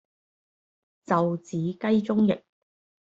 [1.05, 2.41] 袖子雞中翼